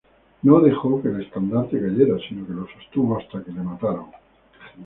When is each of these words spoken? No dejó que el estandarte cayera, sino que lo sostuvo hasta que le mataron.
No 0.41 0.59
dejó 0.61 0.99
que 0.99 1.09
el 1.09 1.21
estandarte 1.21 1.79
cayera, 1.79 2.17
sino 2.27 2.47
que 2.47 2.53
lo 2.53 2.67
sostuvo 2.69 3.19
hasta 3.19 3.43
que 3.43 3.51
le 3.51 3.61
mataron. 3.61 4.07